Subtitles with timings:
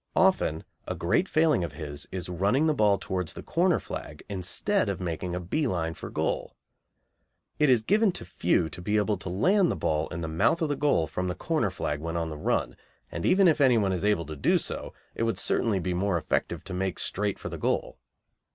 [0.15, 4.89] Often a great failing of his is running the ball towards the corner flag instead
[4.89, 6.55] of making a bee line for goal.
[7.59, 10.59] It is given to few to be able to land the ball in the mouth
[10.63, 12.77] of the goal from the corner flag when on the run,
[13.11, 16.63] and even if anyone is able to do so, it would certainly be more effective
[16.63, 17.99] to make straight for the goal.